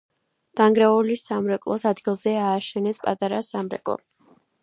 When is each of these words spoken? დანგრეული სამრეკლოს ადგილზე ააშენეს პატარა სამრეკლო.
დანგრეული 0.59 1.17
სამრეკლოს 1.23 1.85
ადგილზე 1.91 2.35
ააშენეს 2.45 3.03
პატარა 3.05 3.45
სამრეკლო. 3.51 3.99